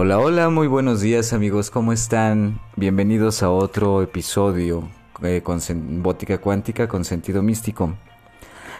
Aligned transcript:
Hola, 0.00 0.20
hola, 0.20 0.48
muy 0.48 0.68
buenos 0.68 1.00
días 1.00 1.32
amigos, 1.32 1.72
¿cómo 1.72 1.92
están? 1.92 2.60
Bienvenidos 2.76 3.42
a 3.42 3.50
otro 3.50 4.00
episodio 4.00 4.88
eh, 5.24 5.42
con 5.42 5.58
Bótica 6.04 6.38
Cuántica 6.38 6.86
con 6.86 7.04
sentido 7.04 7.42
místico. 7.42 7.96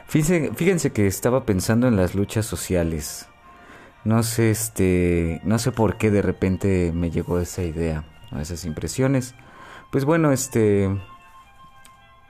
Fíjense, 0.07 0.53
fíjense 0.54 0.93
que 0.93 1.09
estaba 1.09 1.45
pensando 1.45 1.89
en 1.89 1.96
las 1.96 2.15
luchas 2.15 2.46
sociales. 2.46 3.27
No 4.04 4.23
sé, 4.23 4.53
este, 4.53 5.41
no 5.43 5.59
sé 5.59 5.73
por 5.73 5.96
qué 5.99 6.12
de 6.12 6.23
repente 6.23 6.93
me 6.95 7.11
llegó 7.11 7.41
esa 7.41 7.64
idea, 7.64 8.05
esas 8.41 8.64
impresiones. 8.64 9.35
Pues 9.91 10.05
bueno, 10.05 10.30
este, 10.30 10.89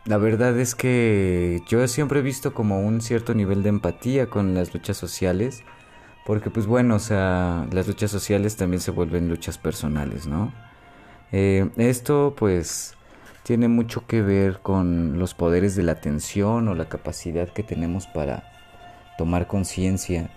la 0.07 0.17
verdad 0.17 0.59
es 0.59 0.75
que 0.75 1.61
yo 1.69 1.87
siempre 1.89 2.21
he 2.21 2.23
visto 2.23 2.55
como 2.55 2.81
un 2.81 3.03
cierto 3.03 3.35
nivel 3.35 3.63
de 3.63 3.69
empatía 3.69 4.31
con 4.31 4.55
las 4.55 4.73
luchas 4.73 4.97
sociales 4.97 5.63
porque 6.29 6.51
pues 6.51 6.67
bueno, 6.67 6.97
o 6.97 6.99
sea, 6.99 7.67
las 7.73 7.89
luchas 7.89 8.11
sociales 8.11 8.55
también 8.55 8.83
se 8.83 8.91
vuelven 8.91 9.31
luchas 9.31 9.57
personales, 9.57 10.27
¿no? 10.27 10.53
Eh, 11.33 11.71
esto 11.79 12.35
pues 12.37 12.97
tiene 13.45 13.67
mucho 13.67 14.07
que 14.07 14.21
ver 14.21 14.59
con 14.59 15.19
los 15.19 15.33
poderes 15.33 15.75
de 15.75 15.85
la 15.85 15.93
atención 15.93 16.69
o 16.69 16.75
la 16.75 16.87
capacidad 16.87 17.49
que 17.49 17.63
tenemos 17.63 18.07
para 18.07 18.45
tomar 19.17 19.47
conciencia 19.47 20.29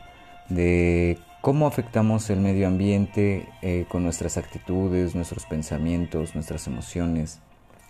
de 0.48 1.20
cómo 1.42 1.68
afectamos 1.68 2.30
el 2.30 2.40
medio 2.40 2.68
ambiente 2.68 3.50
eh, 3.62 3.86
con 3.90 4.06
nuestras 4.06 4.38
actitudes, 4.38 5.14
nuestros 5.14 5.46
pensamientos, 5.46 6.36
nuestras 6.36 6.68
emociones. 6.68 7.42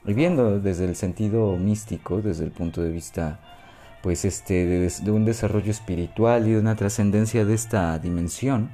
Y 0.07 0.13
viendo 0.13 0.59
desde 0.59 0.85
el 0.85 0.95
sentido 0.95 1.55
místico, 1.55 2.23
desde 2.23 2.45
el 2.45 2.51
punto 2.51 2.81
de 2.81 2.89
vista 2.89 3.60
pues 4.01 4.25
este 4.25 4.65
de, 4.65 5.11
un 5.11 5.25
desarrollo 5.25 5.71
espiritual 5.71 6.47
y 6.47 6.51
de 6.51 6.59
una 6.59 6.75
trascendencia 6.75 7.45
de 7.45 7.53
esta 7.53 7.97
dimensión, 7.99 8.71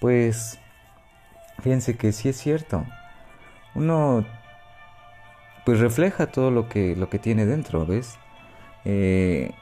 pues 0.00 0.58
fíjense 1.62 1.96
que 1.96 2.12
sí 2.12 2.28
es 2.28 2.36
cierto. 2.36 2.84
Uno 3.74 4.26
pues 5.64 5.80
refleja 5.80 6.26
todo 6.26 6.50
lo 6.50 6.68
que 6.68 6.96
lo 6.96 7.08
que 7.08 7.18
tiene 7.18 7.46
dentro, 7.46 7.86
¿ves? 7.86 8.18
Eh, 8.84 9.52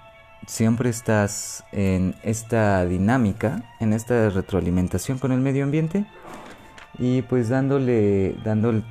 siempre 0.47 0.91
estás 0.91 1.65
en 1.73 2.15
esta 2.23 2.85
dinámica, 2.87 3.63
en 3.81 3.93
esta 3.93 4.31
retroalimentación 4.31 5.19
con 5.19 5.33
el 5.33 5.41
medio 5.41 5.65
ambiente 5.65 6.07
y 6.99 7.23
pues 7.23 7.49
dándole 7.49 8.35
dándole 8.45 8.83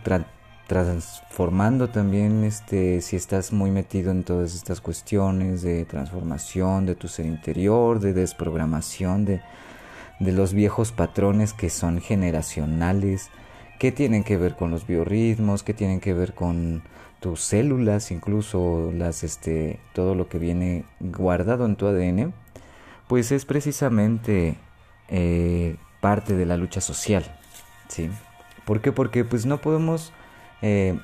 transformando 0.69 1.89
también 1.89 2.43
este 2.43 3.01
si 3.01 3.15
estás 3.15 3.51
muy 3.51 3.71
metido 3.71 4.11
en 4.11 4.23
todas 4.23 4.53
estas 4.53 4.81
cuestiones 4.81 5.63
de 5.63 5.83
transformación 5.83 6.85
de 6.85 6.93
tu 6.93 7.07
ser 7.07 7.25
interior, 7.25 7.99
de 7.99 8.13
desprogramación 8.13 9.25
de, 9.25 9.41
de 10.19 10.31
los 10.31 10.53
viejos 10.53 10.91
patrones 10.91 11.53
que 11.53 11.71
son 11.71 12.01
generacionales, 12.01 13.31
que 13.79 13.91
tienen 13.91 14.23
que 14.23 14.37
ver 14.37 14.55
con 14.55 14.69
los 14.69 14.85
biorritmos, 14.85 15.63
que 15.63 15.73
tienen 15.73 15.99
que 15.99 16.13
ver 16.13 16.35
con 16.35 16.83
tus 17.19 17.41
células, 17.41 18.11
incluso 18.11 18.91
las 18.93 19.23
este 19.23 19.79
todo 19.93 20.13
lo 20.13 20.29
que 20.29 20.37
viene 20.37 20.85
guardado 20.99 21.65
en 21.65 21.77
tu 21.77 21.87
ADN, 21.87 22.31
pues 23.07 23.31
es 23.31 23.43
precisamente 23.43 24.55
eh, 25.07 25.77
parte 25.99 26.35
de 26.35 26.45
la 26.45 26.57
lucha 26.57 26.79
social, 26.79 27.25
¿sí? 27.87 28.11
¿Por 28.65 28.81
qué? 28.81 28.91
Porque 28.91 29.25
pues 29.25 29.47
no 29.47 29.61
podemos 29.61 30.13
eh, 30.61 30.99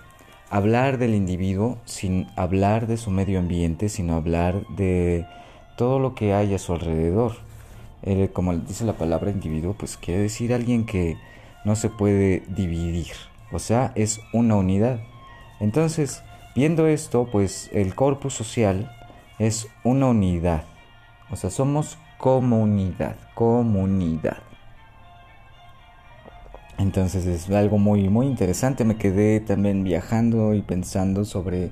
hablar 0.49 0.97
del 0.97 1.15
individuo 1.15 1.77
sin 1.85 2.27
hablar 2.35 2.87
de 2.87 2.97
su 2.97 3.11
medio 3.11 3.39
ambiente, 3.39 3.89
sino 3.89 4.15
hablar 4.15 4.65
de 4.75 5.25
todo 5.77 5.99
lo 5.99 6.15
que 6.15 6.33
hay 6.33 6.53
a 6.53 6.59
su 6.59 6.73
alrededor. 6.73 7.37
como 8.33 8.55
dice 8.55 8.85
la 8.85 8.93
palabra 8.93 9.31
individuo, 9.31 9.73
pues 9.77 9.97
quiere 9.97 10.21
decir 10.21 10.53
alguien 10.53 10.85
que 10.85 11.17
no 11.65 11.75
se 11.75 11.89
puede 11.89 12.43
dividir, 12.47 13.13
o 13.51 13.59
sea, 13.59 13.91
es 13.95 14.21
una 14.31 14.55
unidad. 14.55 14.99
Entonces, 15.59 16.21
viendo 16.55 16.87
esto, 16.87 17.27
pues 17.31 17.69
el 17.73 17.95
corpus 17.95 18.33
social 18.33 18.91
es 19.39 19.67
una 19.83 20.07
unidad, 20.07 20.63
o 21.31 21.35
sea, 21.35 21.49
somos 21.49 21.97
comunidad, 22.17 23.15
comunidad. 23.33 24.44
Entonces 26.77 27.25
es 27.25 27.49
algo 27.49 27.77
muy 27.77 28.09
muy 28.09 28.27
interesante. 28.27 28.85
Me 28.85 28.97
quedé 28.97 29.39
también 29.39 29.83
viajando 29.83 30.53
y 30.53 30.61
pensando 30.61 31.25
sobre 31.25 31.71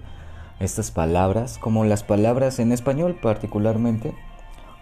estas 0.60 0.92
palabras, 0.92 1.58
como 1.58 1.84
las 1.84 2.04
palabras 2.04 2.60
en 2.60 2.72
español 2.72 3.18
particularmente, 3.22 4.14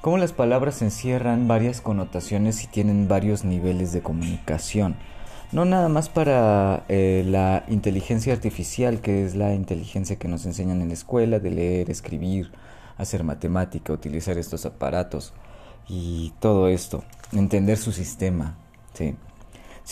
como 0.02 0.18
las 0.18 0.34
palabras 0.34 0.82
encierran 0.82 1.48
varias 1.48 1.82
connotaciones 1.82 2.64
y 2.64 2.68
tienen 2.68 3.08
varios 3.08 3.44
niveles 3.46 3.92
de 3.94 4.02
comunicación. 4.02 4.96
No 5.52 5.66
nada 5.66 5.90
más 5.90 6.08
para 6.08 6.86
eh, 6.88 7.24
la 7.28 7.66
inteligencia 7.68 8.32
artificial, 8.34 9.02
que 9.02 9.26
es 9.26 9.36
la 9.36 9.54
inteligencia 9.54 10.16
que 10.16 10.28
nos 10.28 10.46
enseñan 10.46 10.82
en 10.82 10.88
la 10.88 10.94
escuela, 10.94 11.40
de 11.40 11.52
leer, 11.52 11.90
escribir, 11.90 12.52
hacer 12.98 13.24
matemática, 13.24 13.92
utilizar 13.92 14.38
estos 14.38 14.66
aparatos 14.66 15.34
y 15.90 16.34
todo 16.40 16.70
esto, 16.70 17.04
entender 17.34 17.78
su 17.78 17.92
sistema, 17.92 18.56
¿sí? 18.94 19.16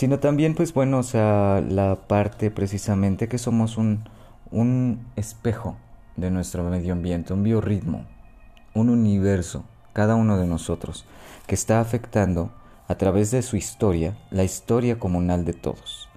Sino 0.00 0.18
también 0.18 0.54
pues 0.54 0.72
bueno, 0.72 1.00
o 1.00 1.02
sea, 1.02 1.60
la 1.60 1.94
parte 1.94 2.50
precisamente 2.50 3.28
que 3.28 3.36
somos 3.36 3.76
un, 3.76 4.08
un 4.50 5.04
espejo 5.14 5.76
de 6.16 6.30
nuestro 6.30 6.64
medio 6.64 6.94
ambiente, 6.94 7.34
un 7.34 7.42
biorritmo, 7.42 8.06
un 8.72 8.88
universo, 8.88 9.66
cada 9.92 10.14
uno 10.14 10.38
de 10.38 10.46
nosotros, 10.46 11.04
que 11.46 11.54
está 11.54 11.82
afectando 11.82 12.50
a 12.88 12.94
través 12.94 13.30
de 13.30 13.42
su 13.42 13.58
historia, 13.58 14.16
la 14.30 14.42
historia 14.42 14.98
comunal 14.98 15.44
de 15.44 15.52
todos. 15.52 16.08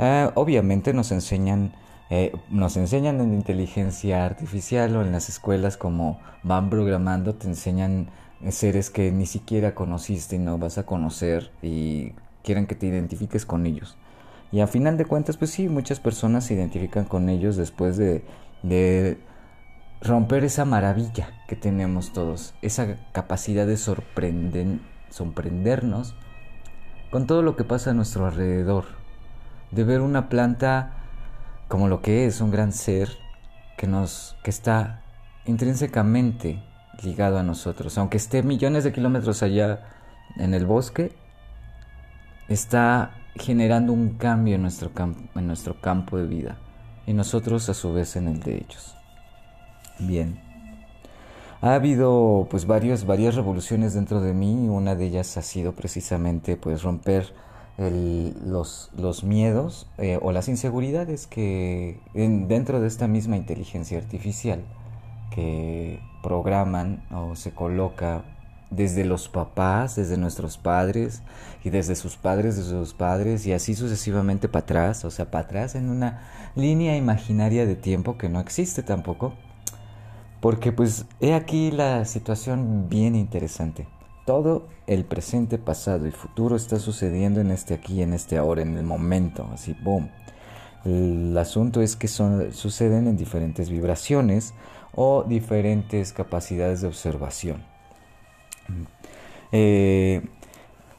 Ah, 0.00 0.32
obviamente 0.34 0.92
nos 0.92 1.12
enseñan, 1.12 1.76
eh, 2.10 2.32
nos 2.50 2.76
enseñan 2.76 3.20
en 3.20 3.34
inteligencia 3.34 4.26
artificial 4.26 4.96
o 4.96 5.02
en 5.02 5.12
las 5.12 5.28
escuelas 5.28 5.76
como 5.76 6.18
van 6.42 6.70
programando, 6.70 7.36
te 7.36 7.46
enseñan 7.46 8.08
seres 8.50 8.90
que 8.90 9.12
ni 9.12 9.26
siquiera 9.26 9.76
conociste 9.76 10.34
y 10.34 10.40
no 10.40 10.58
vas 10.58 10.76
a 10.76 10.86
conocer 10.86 11.52
y 11.62 12.14
quieren 12.42 12.66
que 12.66 12.74
te 12.74 12.86
identifiques 12.86 13.46
con 13.46 13.66
ellos. 13.66 13.96
Y 14.50 14.60
a 14.60 14.66
final 14.66 14.96
de 14.96 15.04
cuentas, 15.04 15.36
pues 15.36 15.50
sí, 15.50 15.68
muchas 15.68 16.00
personas 16.00 16.44
se 16.44 16.54
identifican 16.54 17.04
con 17.04 17.28
ellos 17.28 17.56
después 17.56 17.96
de, 17.96 18.24
de 18.62 19.18
romper 20.00 20.44
esa 20.44 20.64
maravilla 20.64 21.30
que 21.48 21.56
tenemos 21.56 22.12
todos, 22.12 22.54
esa 22.62 22.96
capacidad 23.12 23.66
de 23.66 23.76
sorprender, 23.76 24.78
sorprendernos 25.10 26.14
con 27.10 27.26
todo 27.26 27.42
lo 27.42 27.56
que 27.56 27.64
pasa 27.64 27.90
a 27.90 27.94
nuestro 27.94 28.26
alrededor, 28.26 28.84
de 29.70 29.84
ver 29.84 30.00
una 30.00 30.28
planta 30.28 30.92
como 31.68 31.88
lo 31.88 32.00
que 32.00 32.26
es 32.26 32.40
un 32.40 32.50
gran 32.50 32.72
ser 32.72 33.10
que 33.76 33.86
nos 33.86 34.36
que 34.42 34.50
está 34.50 35.02
intrínsecamente 35.46 36.62
ligado 37.02 37.38
a 37.38 37.42
nosotros, 37.42 37.96
aunque 37.98 38.16
esté 38.16 38.42
millones 38.42 38.84
de 38.84 38.92
kilómetros 38.92 39.42
allá 39.42 39.80
en 40.36 40.54
el 40.54 40.66
bosque, 40.66 41.12
está 42.48 43.12
generando 43.36 43.92
un 43.92 44.10
cambio 44.10 44.56
en 44.56 44.62
nuestro, 44.62 44.90
en 45.34 45.46
nuestro 45.46 45.80
campo 45.80 46.16
de 46.18 46.26
vida 46.26 46.58
y 47.06 47.12
nosotros 47.12 47.68
a 47.68 47.74
su 47.74 47.92
vez 47.92 48.16
en 48.16 48.28
el 48.28 48.40
de 48.40 48.56
ellos. 48.56 48.96
Bien. 49.98 50.40
Ha 51.60 51.74
habido 51.74 52.46
pues 52.50 52.66
varias 52.66 53.04
revoluciones 53.34 53.94
dentro 53.94 54.20
de 54.20 54.32
mí, 54.32 54.68
una 54.68 54.94
de 54.94 55.06
ellas 55.06 55.36
ha 55.36 55.42
sido 55.42 55.72
precisamente 55.72 56.56
pues 56.56 56.82
romper 56.82 57.32
los, 57.78 58.90
los, 58.96 59.22
miedos 59.22 59.88
eh, 59.98 60.18
o 60.20 60.32
las 60.32 60.48
inseguridades 60.48 61.28
que 61.28 62.00
dentro 62.12 62.80
de 62.80 62.88
esta 62.88 63.06
misma 63.06 63.36
inteligencia 63.36 63.98
artificial 63.98 64.64
que 65.32 66.00
programan 66.22 67.04
o 67.12 67.36
se 67.36 67.52
coloca 67.52 68.24
desde 68.70 69.04
los 69.04 69.28
papás, 69.28 69.96
desde 69.96 70.16
nuestros 70.16 70.58
padres 70.58 71.22
y 71.64 71.70
desde 71.70 71.96
sus 71.96 72.16
padres, 72.16 72.56
de 72.56 72.62
sus 72.62 72.94
padres 72.94 73.46
y 73.46 73.52
así 73.52 73.74
sucesivamente 73.74 74.48
para 74.48 74.64
atrás, 74.64 75.04
o 75.04 75.10
sea, 75.10 75.30
para 75.30 75.44
atrás 75.44 75.74
en 75.74 75.88
una 75.88 76.22
línea 76.54 76.96
imaginaria 76.96 77.66
de 77.66 77.76
tiempo 77.76 78.18
que 78.18 78.28
no 78.28 78.40
existe 78.40 78.82
tampoco. 78.82 79.34
Porque 80.40 80.70
pues 80.70 81.06
he 81.20 81.34
aquí 81.34 81.72
la 81.72 82.04
situación 82.04 82.88
bien 82.88 83.16
interesante. 83.16 83.88
Todo 84.24 84.68
el 84.86 85.04
presente, 85.04 85.58
pasado 85.58 86.06
y 86.06 86.12
futuro 86.12 86.54
está 86.54 86.78
sucediendo 86.78 87.40
en 87.40 87.50
este 87.50 87.74
aquí, 87.74 88.02
en 88.02 88.12
este 88.12 88.36
ahora, 88.36 88.62
en 88.62 88.76
el 88.76 88.84
momento, 88.84 89.48
así, 89.52 89.74
boom. 89.82 90.10
El 90.84 91.36
asunto 91.36 91.80
es 91.80 91.96
que 91.96 92.06
son, 92.06 92.52
suceden 92.52 93.08
en 93.08 93.16
diferentes 93.16 93.68
vibraciones 93.68 94.54
o 94.94 95.24
diferentes 95.24 96.12
capacidades 96.12 96.82
de 96.82 96.88
observación. 96.88 97.62
Eh, 99.52 100.22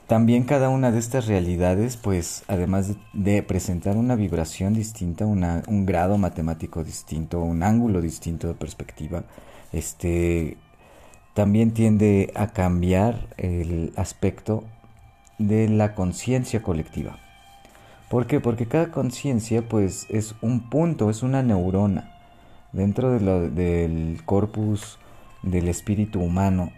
también 0.07 0.43
cada 0.43 0.69
una 0.69 0.91
de 0.91 0.97
estas 0.97 1.27
realidades, 1.27 1.95
pues 1.95 2.43
además 2.47 2.95
de, 3.13 3.43
presentar 3.43 3.95
una 3.95 4.15
vibración 4.15 4.73
distinta, 4.73 5.25
un 5.25 5.85
grado 5.85 6.17
matemático 6.17 6.83
distinto, 6.83 7.39
un 7.41 7.61
ángulo 7.61 8.01
distinto 8.01 8.47
de 8.47 8.55
perspectiva, 8.55 9.23
este, 9.71 10.57
también 11.35 11.75
tiende 11.75 12.31
a 12.35 12.47
cambiar 12.47 13.27
el 13.37 13.93
aspecto 13.97 14.63
de 15.37 15.69
la 15.69 15.93
conciencia 15.93 16.63
colectiva. 16.63 17.19
¿Por 18.09 18.25
qué? 18.25 18.39
Porque 18.39 18.67
cada 18.67 18.89
conciencia 18.89 19.61
pues 19.61 20.07
es 20.09 20.33
un 20.41 20.71
punto, 20.71 21.11
es 21.11 21.21
una 21.21 21.43
neurona 21.43 22.11
dentro 22.71 23.11
del 23.11 24.21
corpus 24.25 24.97
del 25.43 25.67
espíritu 25.67 26.19
humano 26.19 26.71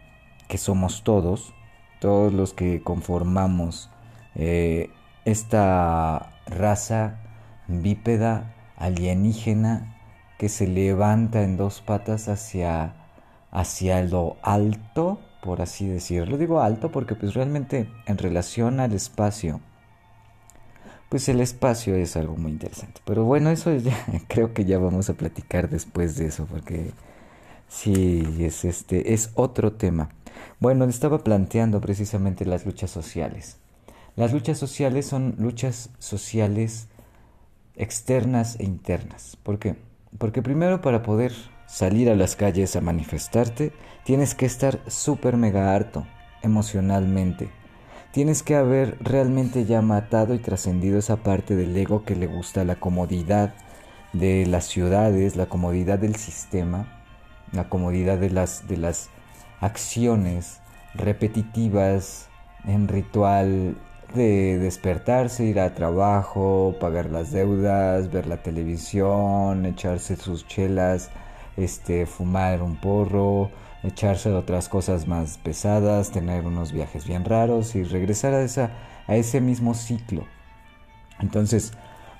que 0.51 0.57
somos 0.57 1.05
todos, 1.05 1.53
todos 2.01 2.33
los 2.33 2.53
que 2.53 2.83
conformamos 2.83 3.89
eh, 4.35 4.89
esta 5.23 6.33
raza 6.45 7.21
bípeda 7.69 8.53
alienígena 8.75 9.95
que 10.37 10.49
se 10.49 10.67
levanta 10.67 11.43
en 11.43 11.55
dos 11.55 11.79
patas 11.79 12.27
hacia, 12.27 12.95
hacia 13.49 14.03
lo 14.03 14.35
alto, 14.41 15.21
por 15.41 15.61
así 15.61 15.87
decirlo. 15.87 16.37
Digo 16.37 16.59
alto 16.59 16.91
porque 16.91 17.15
pues 17.15 17.33
realmente 17.33 17.89
en 18.05 18.17
relación 18.17 18.81
al 18.81 18.91
espacio, 18.91 19.61
pues 21.07 21.29
el 21.29 21.39
espacio 21.39 21.95
es 21.95 22.17
algo 22.17 22.35
muy 22.35 22.51
interesante. 22.51 22.99
Pero 23.05 23.23
bueno, 23.23 23.51
eso 23.51 23.73
ya 23.73 23.95
creo 24.27 24.53
que 24.53 24.65
ya 24.65 24.79
vamos 24.79 25.09
a 25.09 25.13
platicar 25.13 25.69
después 25.69 26.17
de 26.17 26.25
eso 26.25 26.45
porque 26.45 26.91
sí 27.69 28.25
es 28.41 28.65
este 28.65 29.13
es 29.13 29.31
otro 29.35 29.71
tema. 29.71 30.09
Bueno, 30.59 30.85
estaba 30.85 31.23
planteando 31.23 31.81
precisamente 31.81 32.45
las 32.45 32.65
luchas 32.65 32.91
sociales. 32.91 33.57
Las 34.15 34.33
luchas 34.33 34.57
sociales 34.57 35.05
son 35.05 35.35
luchas 35.37 35.89
sociales 35.99 36.87
externas 37.75 38.59
e 38.59 38.65
internas. 38.65 39.37
¿Por 39.41 39.57
qué? 39.57 39.75
Porque 40.17 40.41
primero 40.41 40.81
para 40.81 41.01
poder 41.01 41.31
salir 41.67 42.09
a 42.09 42.15
las 42.15 42.35
calles 42.35 42.75
a 42.75 42.81
manifestarte, 42.81 43.71
tienes 44.03 44.35
que 44.35 44.45
estar 44.45 44.81
súper 44.87 45.37
mega 45.37 45.73
harto 45.73 46.05
emocionalmente. 46.41 47.49
Tienes 48.11 48.43
que 48.43 48.55
haber 48.55 48.97
realmente 48.99 49.65
ya 49.65 49.81
matado 49.81 50.33
y 50.33 50.39
trascendido 50.39 50.99
esa 50.99 51.17
parte 51.17 51.55
del 51.55 51.75
ego 51.77 52.03
que 52.03 52.15
le 52.15 52.27
gusta 52.27 52.65
la 52.65 52.75
comodidad 52.75 53.53
de 54.11 54.45
las 54.45 54.65
ciudades, 54.65 55.37
la 55.37 55.45
comodidad 55.45 55.97
del 55.97 56.17
sistema, 56.17 57.01
la 57.53 57.69
comodidad 57.69 58.17
de 58.17 58.29
las, 58.29 58.67
de 58.67 58.75
las 58.75 59.09
acciones 59.61 60.59
repetitivas 60.93 62.27
en 62.65 62.87
ritual 62.87 63.77
de 64.13 64.57
despertarse, 64.59 65.45
ir 65.45 65.59
a 65.59 65.73
trabajo, 65.73 66.75
pagar 66.79 67.09
las 67.09 67.31
deudas, 67.31 68.11
ver 68.11 68.27
la 68.27 68.43
televisión, 68.43 69.65
echarse 69.65 70.17
sus 70.17 70.45
chelas, 70.47 71.09
este, 71.55 72.05
fumar 72.05 72.61
un 72.61 72.75
porro, 72.75 73.49
echarse 73.83 74.31
otras 74.31 74.67
cosas 74.67 75.07
más 75.07 75.37
pesadas, 75.37 76.11
tener 76.11 76.45
unos 76.45 76.71
viajes 76.73 77.07
bien 77.07 77.23
raros 77.23 77.75
y 77.75 77.83
regresar 77.83 78.33
a, 78.33 78.41
esa, 78.41 78.71
a 79.07 79.15
ese 79.15 79.39
mismo 79.39 79.73
ciclo. 79.73 80.25
Entonces, 81.19 81.71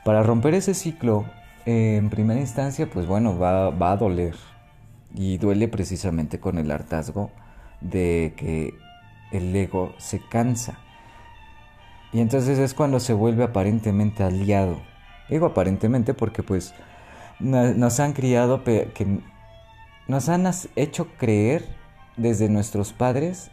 para 0.06 0.24
romper 0.24 0.54
ese 0.54 0.74
ciclo, 0.74 1.26
en 1.66 2.10
primera 2.10 2.40
instancia, 2.40 2.90
pues 2.90 3.06
bueno, 3.06 3.38
va, 3.38 3.70
va 3.70 3.92
a 3.92 3.98
doler. 3.98 4.36
Y 5.14 5.38
duele 5.38 5.68
precisamente 5.68 6.40
con 6.40 6.58
el 6.58 6.72
hartazgo 6.72 7.32
de 7.82 8.34
que 8.38 8.74
el 9.32 9.56
ego 9.56 9.94
se 9.98 10.20
cansa 10.20 10.80
y 12.14 12.20
entonces 12.20 12.60
es 12.60 12.74
cuando 12.74 13.00
se 13.00 13.14
vuelve 13.14 13.44
aparentemente 13.44 14.24
aliado. 14.24 14.82
Digo 15.30 15.46
aparentemente 15.46 16.14
porque 16.14 16.44
pues 16.44 16.74
nos 17.40 18.00
han 18.00 18.14
criado, 18.14 18.64
que 18.64 19.22
nos 20.08 20.30
han 20.30 20.50
hecho 20.76 21.08
creer 21.18 21.66
desde 22.18 22.50
nuestros 22.50 22.92
padres 22.92 23.50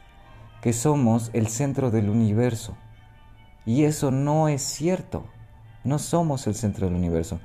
que 0.60 0.72
somos 0.72 1.30
el 1.34 1.46
centro 1.46 1.90
del 1.90 2.10
universo. 2.10 2.76
Y 3.64 3.84
eso 3.84 4.10
no 4.10 4.48
es 4.48 4.62
cierto. 4.62 5.24
No 5.84 6.00
somos 6.00 6.46
el 6.48 6.56
centro 6.56 6.86
del 6.86 6.96
universo. 6.96 7.38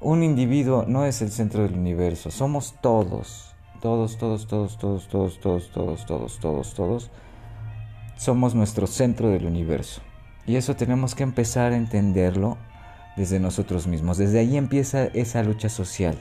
Un 0.00 0.22
individuo 0.22 0.84
no 0.86 1.04
es 1.06 1.22
el 1.22 1.32
centro 1.32 1.64
del 1.64 1.74
universo. 1.74 2.30
Somos 2.30 2.76
todos. 2.80 3.51
Todos, 3.82 4.16
todos, 4.16 4.46
todos, 4.46 4.78
todos, 4.78 5.08
todos, 5.08 5.40
todos, 5.40 5.72
todos, 5.72 6.06
todos, 6.06 6.38
todos, 6.38 6.74
todos. 6.74 7.10
Somos 8.16 8.54
nuestro 8.54 8.86
centro 8.86 9.30
del 9.30 9.44
universo. 9.44 10.02
Y 10.46 10.54
eso 10.54 10.76
tenemos 10.76 11.16
que 11.16 11.24
empezar 11.24 11.72
a 11.72 11.76
entenderlo 11.76 12.58
desde 13.16 13.40
nosotros 13.40 13.88
mismos. 13.88 14.18
Desde 14.18 14.38
ahí 14.38 14.56
empieza 14.56 15.06
esa 15.06 15.42
lucha 15.42 15.68
social. 15.68 16.16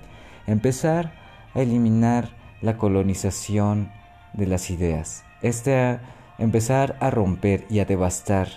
Empezar 0.47 1.13
a 1.53 1.61
eliminar 1.61 2.35
la 2.63 2.79
colonización 2.79 3.91
de 4.33 4.47
las 4.47 4.71
ideas. 4.71 5.23
Este, 5.43 5.99
empezar 6.39 6.97
a 6.99 7.11
romper 7.11 7.67
y 7.69 7.77
a 7.77 7.85
devastar 7.85 8.47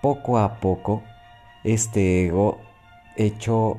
poco 0.00 0.38
a 0.38 0.58
poco 0.58 1.02
este 1.64 2.24
ego 2.24 2.58
hecho 3.14 3.78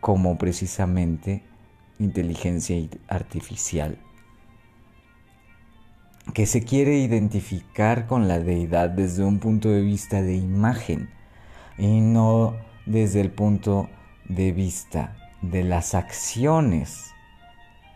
como 0.00 0.38
precisamente 0.38 1.42
inteligencia 1.98 2.76
artificial 3.08 3.98
que 6.34 6.46
se 6.46 6.62
quiere 6.62 6.98
identificar 6.98 8.06
con 8.06 8.28
la 8.28 8.38
deidad 8.38 8.90
desde 8.90 9.24
un 9.24 9.38
punto 9.38 9.70
de 9.70 9.80
vista 9.80 10.22
de 10.22 10.36
imagen 10.36 11.10
y 11.78 12.00
no 12.00 12.56
desde 12.86 13.20
el 13.20 13.30
punto 13.30 13.88
de 14.28 14.52
vista 14.52 15.16
de 15.42 15.64
las 15.64 15.94
acciones. 15.94 17.12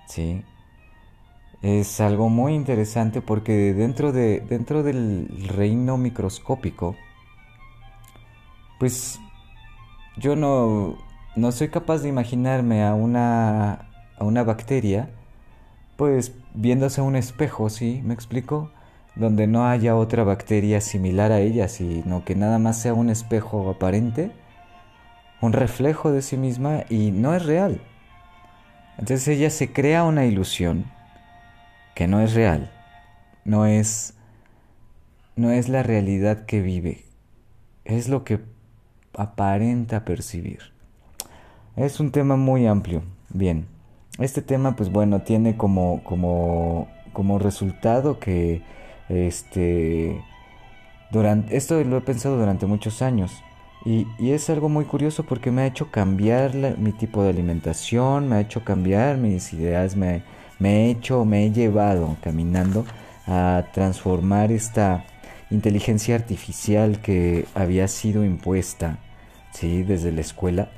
¿Sí? 0.07 0.45
Es 1.63 2.01
algo 2.01 2.29
muy 2.29 2.55
interesante 2.55 3.21
porque 3.21 3.73
dentro, 3.75 4.13
de, 4.13 4.41
dentro 4.41 4.83
del 4.83 5.29
reino 5.49 5.97
microscópico, 5.97 6.97
pues 8.79 9.21
yo 10.17 10.35
no, 10.35 10.99
no 11.37 11.53
soy 11.53 11.69
capaz 11.69 11.99
de 11.99 12.09
imaginarme 12.09 12.85
a 12.85 12.95
una, 12.95 13.92
a 14.19 14.25
una 14.25 14.43
bacteria 14.43 15.09
pues 15.97 16.33
viéndose 16.55 17.01
un 17.01 17.17
espejo, 17.17 17.71
¿sí? 17.71 18.01
¿Me 18.05 18.15
explico? 18.15 18.73
Donde 19.15 19.47
no 19.47 19.67
haya 19.69 19.95
otra 19.95 20.25
bacteria 20.25 20.81
similar 20.81 21.33
a 21.33 21.41
ella, 21.41 21.69
sino 21.69 22.25
que 22.25 22.35
nada 22.35 22.59
más 22.59 22.81
sea 22.81 22.95
un 22.95 23.11
espejo 23.11 23.71
aparente, 23.71 24.33
un 25.41 25.53
reflejo 25.53 26.11
de 26.11 26.23
sí 26.23 26.37
misma 26.37 26.85
y 26.89 27.11
no 27.11 27.35
es 27.35 27.45
real. 27.45 27.81
Entonces 28.99 29.29
ella 29.29 29.51
se 29.51 29.73
crea 29.73 30.05
una 30.05 30.25
ilusión 30.25 30.87
que 31.95 32.09
no 32.09 32.21
es 32.21 32.35
real, 32.35 32.73
no 33.45 33.67
es 33.67 34.15
no 35.37 35.51
es 35.51 35.69
la 35.69 35.83
realidad 35.83 36.47
que 36.47 36.61
vive, 36.61 37.05
es 37.85 38.09
lo 38.09 38.25
que 38.25 38.41
aparenta 39.15 40.05
percibir. 40.05 40.73
Es 41.77 42.01
un 42.01 42.11
tema 42.11 42.37
muy 42.37 42.67
amplio. 42.67 43.03
Bien 43.31 43.72
este 44.19 44.43
tema, 44.43 44.77
pues 44.77 44.91
bueno, 44.91 45.23
tiene 45.23 45.57
como, 45.57 46.03
como, 46.05 46.89
como 47.13 47.39
resultado 47.39 48.19
que 48.19 48.63
este 49.09 50.21
durante 51.13 51.57
esto 51.57 51.83
lo 51.85 51.99
he 51.99 52.01
pensado 52.01 52.39
durante 52.39 52.67
muchos 52.67 53.03
años. 53.03 53.45
Y, 53.85 54.07
es 54.21 54.49
algo 54.49 54.69
muy 54.69 54.85
curioso 54.85 55.25
porque 55.25 55.51
me 55.51 55.63
ha 55.63 55.67
hecho 55.67 55.91
cambiar 55.91 56.55
mi 56.79 56.93
tipo 56.93 57.23
de 57.23 57.31
alimentación, 57.31 58.29
me 58.29 58.37
ha 58.37 58.41
hecho 58.41 58.65
cambiar 58.65 59.19
mis 59.19 59.53
ideas, 59.53 59.97
me, 59.97 60.23
me 60.59 60.87
he 60.87 60.91
hecho, 60.91 61.25
me 61.25 61.45
he 61.47 61.53
llevado 61.53 62.17
caminando 62.23 62.87
a 63.27 63.65
transformar 63.73 64.53
esta 64.53 65.05
inteligencia 65.51 66.15
artificial 66.15 67.01
que 67.03 67.45
había 67.55 67.89
sido 67.89 68.25
impuesta, 68.25 68.99
sí, 69.53 69.83
desde 69.83 70.13
la 70.13 70.21
escuela, 70.21 70.71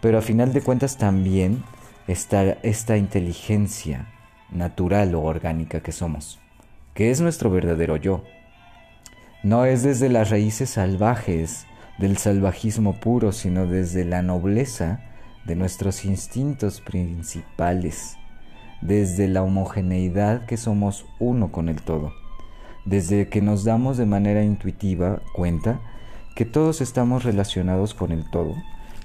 pero 0.00 0.18
a 0.18 0.22
final 0.22 0.52
de 0.52 0.62
cuentas 0.62 0.96
también 0.96 1.64
esta, 2.06 2.42
esta 2.62 2.96
inteligencia 2.96 4.08
natural 4.50 5.14
o 5.14 5.22
orgánica 5.22 5.80
que 5.80 5.92
somos, 5.92 6.40
que 6.94 7.10
es 7.10 7.20
nuestro 7.20 7.50
verdadero 7.50 7.96
yo. 7.96 8.24
No 9.42 9.64
es 9.64 9.82
desde 9.82 10.08
las 10.08 10.30
raíces 10.30 10.70
salvajes 10.70 11.66
del 11.98 12.16
salvajismo 12.16 13.00
puro, 13.00 13.32
sino 13.32 13.66
desde 13.66 14.04
la 14.04 14.22
nobleza 14.22 15.00
de 15.44 15.56
nuestros 15.56 16.04
instintos 16.04 16.80
principales, 16.80 18.16
desde 18.80 19.28
la 19.28 19.42
homogeneidad 19.42 20.46
que 20.46 20.56
somos 20.56 21.06
uno 21.18 21.50
con 21.50 21.68
el 21.68 21.82
todo, 21.82 22.12
desde 22.84 23.28
que 23.28 23.42
nos 23.42 23.64
damos 23.64 23.96
de 23.96 24.06
manera 24.06 24.42
intuitiva 24.42 25.22
cuenta 25.34 25.80
que 26.34 26.44
todos 26.44 26.80
estamos 26.80 27.24
relacionados 27.24 27.94
con 27.94 28.12
el 28.12 28.28
todo 28.30 28.54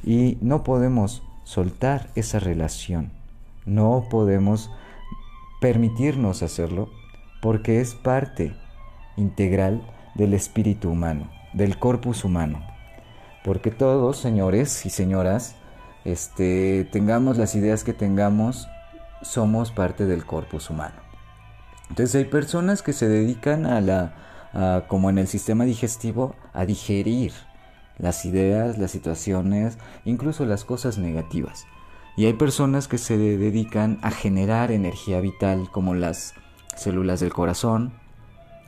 y 0.03 0.37
no 0.41 0.63
podemos 0.63 1.23
soltar 1.47 2.09
esa 2.15 2.39
relación. 2.39 3.09
No 3.65 4.07
podemos 4.09 4.69
permitirnos 5.61 6.43
hacerlo 6.43 6.89
porque 7.41 7.79
es 7.79 7.95
parte 7.95 8.53
integral 9.15 9.81
del 10.15 10.33
espíritu 10.33 10.89
humano, 10.89 11.29
del 11.53 11.79
corpus 11.79 12.25
humano. 12.25 12.67
Porque 13.45 13.71
todos, 13.71 14.17
señores 14.17 14.85
y 14.85 14.89
señoras, 14.89 15.55
este, 16.03 16.83
tengamos 16.91 17.37
las 17.37 17.55
ideas 17.55 17.85
que 17.85 17.93
tengamos, 17.93 18.67
somos 19.21 19.71
parte 19.71 20.05
del 20.05 20.25
corpus 20.25 20.69
humano. 20.69 20.95
Entonces 21.89 22.13
hay 22.15 22.25
personas 22.25 22.81
que 22.81 22.91
se 22.91 23.07
dedican 23.07 23.65
a 23.65 23.79
la, 23.79 24.83
como 24.89 25.09
en 25.09 25.17
el 25.17 25.27
sistema 25.27 25.63
digestivo, 25.63 26.35
a 26.51 26.65
digerir 26.65 27.31
las 27.97 28.25
ideas, 28.25 28.77
las 28.77 28.91
situaciones, 28.91 29.77
incluso 30.05 30.45
las 30.45 30.65
cosas 30.65 30.97
negativas. 30.97 31.65
Y 32.15 32.25
hay 32.25 32.33
personas 32.33 32.87
que 32.87 32.97
se 32.97 33.17
dedican 33.17 33.99
a 34.01 34.11
generar 34.11 34.71
energía 34.71 35.21
vital 35.21 35.69
como 35.71 35.93
las 35.93 36.33
células 36.75 37.19
del 37.19 37.33
corazón. 37.33 37.93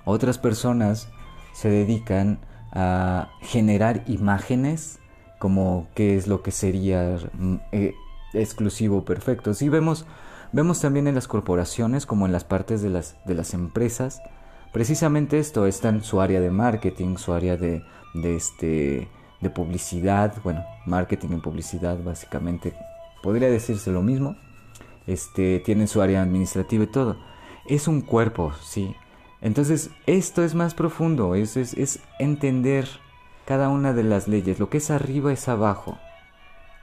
Otras 0.05 0.37
personas 0.37 1.09
se 1.53 1.69
dedican 1.69 2.39
a 2.71 3.29
generar 3.41 4.03
imágenes 4.07 4.99
como 5.39 5.87
qué 5.95 6.15
es 6.15 6.27
lo 6.27 6.43
que 6.43 6.51
sería 6.51 7.17
mm, 7.33 7.55
eh, 7.71 7.93
exclusivo 8.33 9.05
perfecto. 9.05 9.53
Si 9.53 9.69
vemos 9.69 10.05
vemos 10.51 10.81
también 10.81 11.07
en 11.07 11.15
las 11.15 11.27
corporaciones 11.27 12.05
como 12.05 12.25
en 12.25 12.31
las 12.31 12.43
partes 12.43 12.81
de 12.81 12.89
las 12.89 13.17
de 13.25 13.35
las 13.35 13.53
empresas 13.53 14.21
precisamente 14.71 15.39
esto 15.39 15.65
está 15.65 15.89
en 15.89 16.03
su 16.03 16.21
área 16.21 16.39
de 16.39 16.51
marketing, 16.51 17.17
su 17.17 17.33
área 17.33 17.57
de, 17.57 17.83
de 18.13 18.35
este 18.35 19.07
de 19.41 19.49
publicidad, 19.49 20.35
bueno, 20.43 20.63
marketing 20.85 21.29
y 21.37 21.37
publicidad 21.37 21.97
básicamente 22.03 22.73
podría 23.21 23.49
decirse 23.49 23.91
lo 23.91 24.01
mismo. 24.01 24.35
Este 25.07 25.59
tienen 25.59 25.87
su 25.87 26.01
área 26.01 26.21
administrativa 26.21 26.83
y 26.83 26.87
todo. 26.87 27.17
Es 27.67 27.87
un 27.87 28.01
cuerpo, 28.01 28.53
sí. 28.61 28.95
Entonces, 29.41 29.91
esto 30.05 30.43
es 30.43 30.53
más 30.55 30.73
profundo, 30.73 31.35
es, 31.35 31.55
es, 31.55 31.73
es 31.75 31.99
entender 32.19 32.87
cada 33.45 33.69
una 33.69 33.93
de 33.93 34.03
las 34.03 34.27
leyes. 34.27 34.59
Lo 34.59 34.69
que 34.69 34.77
es 34.77 34.91
arriba 34.91 35.31
es 35.31 35.47
abajo. 35.47 35.97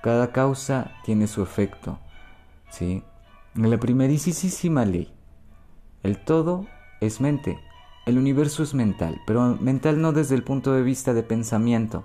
Cada 0.03 0.33
causa 0.33 0.93
tiene 1.05 1.27
su 1.27 1.43
efecto. 1.43 1.99
¿Sí? 2.71 3.03
En 3.55 3.71
la 3.71 3.79
primerísima 3.79 4.85
ley, 4.85 5.13
el 6.03 6.19
todo 6.19 6.67
es 7.01 7.21
mente. 7.21 7.59
El 8.07 8.19
universo 8.19 8.63
es 8.63 8.75
mental, 8.75 9.21
pero 9.27 9.57
mental 9.61 10.01
no 10.01 10.13
desde 10.13 10.35
el 10.35 10.45
punto 10.45 10.73
de 10.73 10.83
vista 10.83 11.15
de 11.15 11.23
pensamiento, 11.23 12.05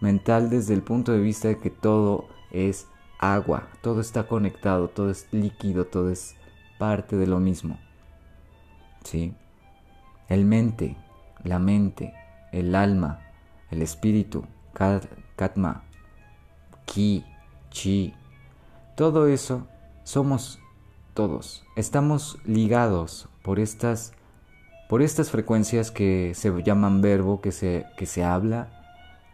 mental 0.00 0.50
desde 0.50 0.74
el 0.74 0.82
punto 0.82 1.12
de 1.12 1.20
vista 1.20 1.48
de 1.48 1.58
que 1.58 1.70
todo 1.70 2.28
es 2.50 2.88
agua, 3.18 3.68
todo 3.82 4.00
está 4.00 4.26
conectado, 4.26 4.88
todo 4.88 5.10
es 5.10 5.28
líquido, 5.32 5.86
todo 5.86 6.10
es 6.10 6.36
parte 6.78 7.16
de 7.16 7.26
lo 7.26 7.38
mismo. 7.38 7.78
¿Sí? 9.04 9.34
El 10.28 10.44
mente, 10.44 10.96
la 11.44 11.58
mente, 11.58 12.14
el 12.52 12.74
alma, 12.74 13.20
el 13.70 13.82
espíritu, 13.82 14.44
Katma, 14.72 15.84
Ki, 16.86 17.24
Chi, 17.70 18.14
todo 18.96 19.26
eso 19.26 19.66
somos 20.04 20.60
todos. 21.14 21.64
Estamos 21.76 22.38
ligados 22.44 23.28
por 23.42 23.58
estas 23.58 24.12
por 24.90 25.02
estas 25.02 25.30
frecuencias 25.30 25.92
que 25.92 26.32
se 26.34 26.50
llaman 26.64 27.00
verbo, 27.00 27.40
que 27.40 27.52
se, 27.52 27.86
que 27.96 28.06
se 28.06 28.24
habla, 28.24 28.79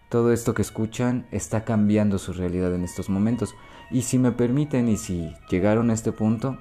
todo 0.09 0.33
esto 0.33 0.55
que 0.55 0.63
escuchan 0.63 1.27
está 1.33 1.65
cambiando 1.65 2.19
su 2.19 2.33
realidad 2.33 2.75
en 2.75 2.85
estos 2.85 3.09
momentos. 3.09 3.55
Y 3.91 4.03
si 4.03 4.19
me 4.19 4.33
permiten 4.33 4.89
y 4.89 4.97
si 4.97 5.35
llegaron 5.51 5.91
a 5.91 5.95
este 5.95 6.13
punto, 6.13 6.59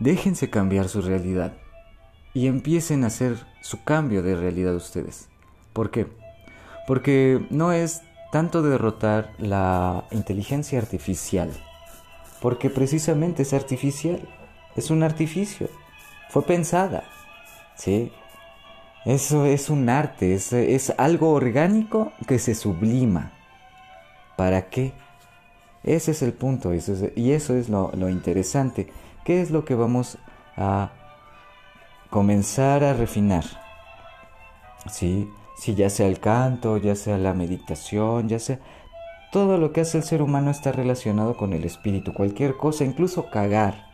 déjense 0.00 0.50
cambiar 0.50 0.88
su 0.88 1.02
realidad 1.02 1.54
y 2.34 2.46
empiecen 2.46 3.04
a 3.04 3.08
hacer 3.08 3.36
su 3.62 3.82
cambio 3.84 4.22
de 4.22 4.36
realidad 4.36 4.74
ustedes. 4.74 5.28
¿Por 5.72 5.90
qué? 5.90 6.06
Porque 6.86 7.46
no 7.50 7.72
es 7.72 8.02
tanto 8.32 8.62
derrotar 8.62 9.32
la 9.38 10.04
inteligencia 10.10 10.78
artificial, 10.78 11.50
porque 12.40 12.70
precisamente 12.70 13.42
es 13.42 13.52
artificial, 13.52 14.28
es 14.76 14.90
un 14.90 15.02
artificio, 15.02 15.68
fue 16.28 16.42
pensada, 16.42 17.04
¿sí? 17.74 18.12
Eso 19.08 19.46
es 19.46 19.70
un 19.70 19.88
arte, 19.88 20.34
es, 20.34 20.92
algo 20.98 21.30
orgánico 21.32 22.12
que 22.26 22.38
se 22.38 22.54
sublima. 22.54 23.32
¿Para 24.36 24.68
qué? 24.68 24.92
Ese 25.82 26.10
es 26.10 26.20
el 26.20 26.34
punto 26.34 26.74
y 26.74 27.32
eso 27.32 27.56
es 27.56 27.70
lo, 27.70 27.90
lo 27.94 28.10
interesante. 28.10 28.92
¿Qué 29.24 29.40
es 29.40 29.50
lo 29.50 29.64
que 29.64 29.74
vamos 29.74 30.18
a 30.58 30.90
comenzar 32.10 32.84
a 32.84 32.92
refinar? 32.92 33.44
¿Sí? 34.90 35.26
Si 35.56 35.74
ya 35.74 35.88
sea 35.88 36.06
el 36.06 36.20
canto, 36.20 36.76
ya 36.76 36.94
sea 36.94 37.16
la 37.16 37.32
meditación, 37.32 38.28
ya 38.28 38.38
sea... 38.38 38.60
Todo 39.32 39.56
lo 39.56 39.72
que 39.72 39.80
hace 39.80 39.96
el 39.96 40.04
ser 40.04 40.20
humano 40.20 40.50
está 40.50 40.70
relacionado 40.70 41.34
con 41.36 41.54
el 41.54 41.64
espíritu. 41.64 42.12
Cualquier 42.12 42.58
cosa, 42.58 42.84
incluso 42.84 43.30
cagar, 43.30 43.86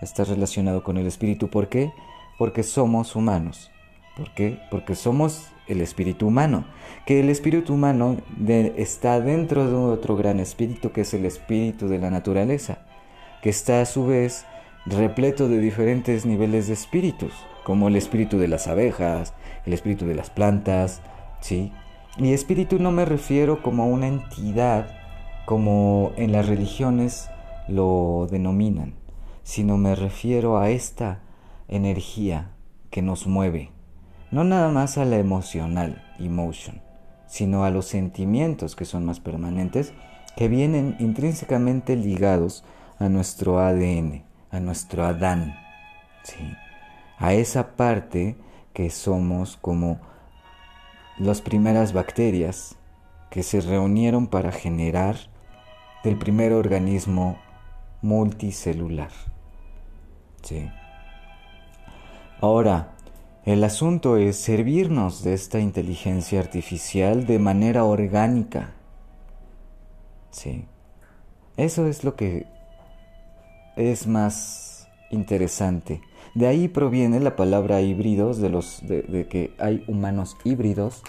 está 0.00 0.24
relacionado 0.24 0.82
con 0.82 0.96
el 0.96 1.06
espíritu. 1.06 1.48
¿Por 1.48 1.68
qué? 1.68 1.92
porque 2.38 2.62
somos 2.62 3.14
humanos. 3.14 3.71
¿Por 4.16 4.30
qué? 4.34 4.60
Porque 4.70 4.94
somos 4.94 5.48
el 5.66 5.80
espíritu 5.80 6.26
humano. 6.26 6.64
Que 7.06 7.20
el 7.20 7.28
espíritu 7.30 7.74
humano 7.74 8.18
está 8.76 9.20
dentro 9.20 9.66
de 9.66 9.74
otro 9.74 10.16
gran 10.16 10.40
espíritu 10.40 10.92
que 10.92 11.02
es 11.02 11.14
el 11.14 11.24
espíritu 11.24 11.88
de 11.88 11.98
la 11.98 12.10
naturaleza, 12.10 12.78
que 13.42 13.50
está 13.50 13.80
a 13.80 13.86
su 13.86 14.06
vez 14.06 14.44
repleto 14.86 15.48
de 15.48 15.58
diferentes 15.58 16.26
niveles 16.26 16.66
de 16.66 16.74
espíritus, 16.74 17.32
como 17.64 17.88
el 17.88 17.96
espíritu 17.96 18.38
de 18.38 18.48
las 18.48 18.66
abejas, 18.66 19.34
el 19.64 19.72
espíritu 19.72 20.06
de 20.06 20.14
las 20.14 20.30
plantas, 20.30 21.00
¿sí? 21.40 21.72
Y 22.18 22.32
espíritu 22.32 22.78
no 22.78 22.92
me 22.92 23.04
refiero 23.04 23.62
como 23.62 23.84
a 23.84 23.86
una 23.86 24.08
entidad 24.08 24.88
como 25.46 26.12
en 26.16 26.32
las 26.32 26.46
religiones 26.46 27.28
lo 27.68 28.28
denominan, 28.30 28.94
sino 29.42 29.76
me 29.76 29.94
refiero 29.94 30.58
a 30.58 30.70
esta 30.70 31.20
energía 31.68 32.50
que 32.90 33.02
nos 33.02 33.26
mueve, 33.26 33.70
no 34.32 34.44
nada 34.44 34.70
más 34.70 34.98
a 34.98 35.04
la 35.04 35.18
emocional, 35.18 36.02
emotion, 36.18 36.80
sino 37.26 37.64
a 37.64 37.70
los 37.70 37.86
sentimientos 37.86 38.74
que 38.74 38.86
son 38.86 39.04
más 39.04 39.20
permanentes, 39.20 39.92
que 40.36 40.48
vienen 40.48 40.96
intrínsecamente 40.98 41.96
ligados 41.96 42.64
a 42.98 43.10
nuestro 43.10 43.60
ADN, 43.60 44.24
a 44.50 44.58
nuestro 44.58 45.04
Adán, 45.04 45.54
¿sí? 46.24 46.56
a 47.18 47.34
esa 47.34 47.76
parte 47.76 48.36
que 48.72 48.88
somos 48.88 49.58
como 49.58 50.00
las 51.18 51.42
primeras 51.42 51.92
bacterias 51.92 52.76
que 53.28 53.42
se 53.42 53.60
reunieron 53.60 54.28
para 54.28 54.50
generar 54.50 55.16
del 56.04 56.16
primer 56.18 56.54
organismo 56.54 57.38
multicelular. 58.00 59.10
¿sí? 60.42 60.70
Ahora, 62.40 62.91
el 63.44 63.64
asunto 63.64 64.16
es 64.16 64.36
servirnos 64.36 65.24
de 65.24 65.34
esta 65.34 65.58
inteligencia 65.58 66.38
artificial 66.38 67.26
de 67.26 67.40
manera 67.40 67.84
orgánica. 67.84 68.70
Sí. 70.30 70.66
Eso 71.56 71.86
es 71.86 72.04
lo 72.04 72.14
que 72.14 72.46
es 73.76 74.06
más 74.06 74.88
interesante. 75.10 76.00
De 76.34 76.46
ahí 76.46 76.68
proviene 76.68 77.18
la 77.18 77.34
palabra 77.34 77.80
híbridos, 77.80 78.38
de, 78.38 78.48
los, 78.48 78.80
de, 78.86 79.26
que 79.28 79.54
hay 79.58 79.84
humanos 79.88 80.36
híbridos, 80.44 81.02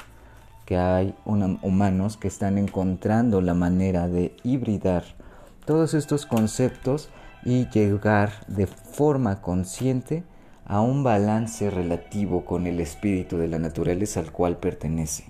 que 0.65 0.75
hay 0.75 1.15
humanos 1.25 2.17
que 2.17 2.27
están 2.27 2.57
encontrando 2.57 3.41
la 3.41 3.53
manera 3.53 4.07
de 4.07 4.35
hibridar 4.43 5.03
todos 5.65 5.93
estos 5.93 6.25
conceptos 6.25 7.09
y 7.45 7.69
llegar 7.69 8.31
de 8.47 8.65
forma 8.67 9.41
consciente 9.41 10.23
a 10.65 10.81
un 10.81 11.03
balance 11.03 11.69
relativo 11.69 12.45
con 12.45 12.67
el 12.67 12.79
espíritu 12.79 13.37
de 13.37 13.47
la 13.47 13.59
naturaleza 13.59 14.19
al 14.19 14.31
cual 14.31 14.57
pertenece. 14.57 15.25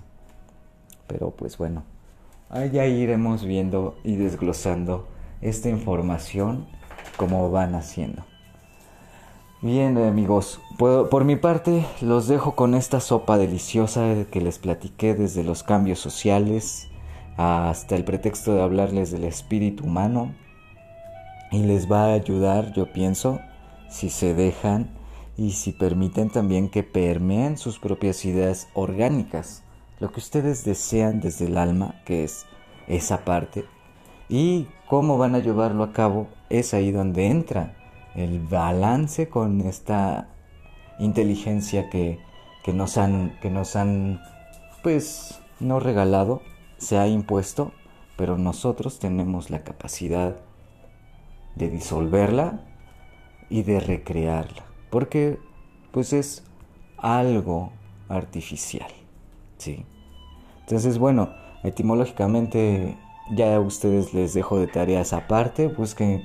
Pero 1.06 1.30
pues 1.30 1.58
bueno, 1.58 1.84
allá 2.50 2.86
iremos 2.86 3.44
viendo 3.44 3.96
y 4.04 4.16
desglosando 4.16 5.08
esta 5.40 5.68
información 5.68 6.66
como 7.16 7.50
van 7.50 7.74
haciendo. 7.74 8.24
Bien 9.60 9.96
amigos, 9.96 10.60
por 10.78 11.24
mi 11.24 11.36
parte 11.36 11.86
los 12.02 12.28
dejo 12.28 12.54
con 12.54 12.74
esta 12.74 13.00
sopa 13.00 13.38
deliciosa 13.38 14.26
que 14.30 14.40
les 14.40 14.58
platiqué 14.58 15.14
desde 15.14 15.42
los 15.42 15.62
cambios 15.62 15.98
sociales 15.98 16.88
hasta 17.36 17.96
el 17.96 18.04
pretexto 18.04 18.54
de 18.54 18.62
hablarles 18.62 19.10
del 19.10 19.24
espíritu 19.24 19.84
humano 19.84 20.34
y 21.50 21.62
les 21.64 21.90
va 21.90 22.06
a 22.06 22.12
ayudar, 22.14 22.72
yo 22.74 22.92
pienso, 22.92 23.40
si 23.88 24.10
se 24.10 24.34
dejan 24.34 24.90
y 25.36 25.52
si 25.52 25.72
permiten 25.72 26.30
también 26.30 26.68
que 26.68 26.82
permeen 26.82 27.58
sus 27.58 27.78
propias 27.78 28.24
ideas 28.24 28.68
orgánicas, 28.74 29.62
lo 29.98 30.12
que 30.12 30.20
ustedes 30.20 30.64
desean 30.64 31.20
desde 31.20 31.46
el 31.46 31.58
alma, 31.58 32.00
que 32.04 32.24
es 32.24 32.46
esa 32.86 33.24
parte, 33.24 33.64
y 34.28 34.68
cómo 34.88 35.18
van 35.18 35.34
a 35.34 35.40
llevarlo 35.40 35.82
a 35.82 35.92
cabo, 35.92 36.28
es 36.50 36.72
ahí 36.72 36.92
donde 36.92 37.26
entra 37.26 37.74
el 38.14 38.40
balance 38.40 39.28
con 39.28 39.60
esta 39.62 40.28
inteligencia 40.98 41.90
que, 41.90 42.20
que 42.62 42.72
nos 42.72 42.96
han, 42.96 43.36
que 43.40 43.50
nos 43.50 43.74
han, 43.74 44.20
pues, 44.82 45.40
no 45.58 45.80
regalado, 45.80 46.42
se 46.78 46.98
ha 46.98 47.08
impuesto, 47.08 47.72
pero 48.16 48.38
nosotros 48.38 49.00
tenemos 49.00 49.50
la 49.50 49.64
capacidad 49.64 50.36
de 51.56 51.70
disolverla 51.70 52.60
y 53.50 53.62
de 53.62 53.80
recrearla 53.80 54.73
porque 54.94 55.40
pues 55.90 56.12
es 56.12 56.44
algo 56.98 57.72
artificial, 58.08 58.92
¿sí? 59.58 59.84
Entonces, 60.60 60.98
bueno, 60.98 61.30
Etimológicamente 61.64 62.94
ya 63.30 63.56
a 63.56 63.60
ustedes 63.60 64.12
les 64.12 64.34
dejo 64.34 64.58
de 64.58 64.66
tareas 64.66 65.14
aparte, 65.14 65.68
busquen 65.68 66.22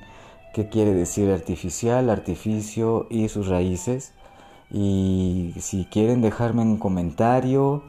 qué 0.54 0.68
quiere 0.68 0.94
decir 0.94 1.32
artificial, 1.32 2.10
artificio 2.10 3.08
y 3.10 3.30
sus 3.30 3.48
raíces. 3.48 4.14
Y 4.70 5.56
si 5.58 5.86
quieren 5.86 6.22
dejarme 6.22 6.62
un 6.62 6.78
comentario 6.78 7.84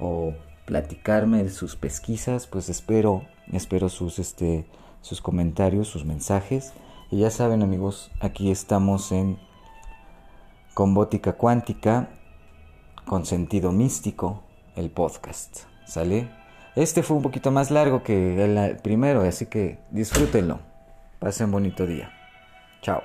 o 0.00 0.34
platicarme 0.64 1.44
de 1.44 1.50
sus 1.50 1.76
pesquisas, 1.76 2.48
pues 2.48 2.68
espero, 2.68 3.22
espero 3.52 3.88
sus, 3.88 4.18
este, 4.18 4.66
sus 5.00 5.22
comentarios, 5.22 5.86
sus 5.86 6.04
mensajes. 6.04 6.72
Y 7.12 7.20
ya 7.20 7.30
saben 7.30 7.62
amigos, 7.62 8.10
aquí 8.20 8.50
estamos 8.50 9.12
en 9.12 9.38
Combótica 10.76 11.32
Cuántica, 11.32 12.10
con 13.06 13.24
sentido 13.24 13.72
místico, 13.72 14.42
el 14.74 14.90
podcast. 14.90 15.60
¿Sale? 15.86 16.28
Este 16.74 17.02
fue 17.02 17.16
un 17.16 17.22
poquito 17.22 17.50
más 17.50 17.70
largo 17.70 18.02
que 18.02 18.44
el 18.44 18.76
primero, 18.82 19.22
así 19.22 19.46
que 19.46 19.78
disfrútenlo. 19.90 20.60
Pasen 21.18 21.50
bonito 21.50 21.86
día. 21.86 22.12
Chao. 22.82 23.02